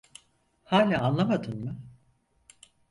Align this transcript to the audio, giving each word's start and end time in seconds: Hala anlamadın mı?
Hala 0.63 0.97
anlamadın 0.99 1.57
mı? 1.63 1.79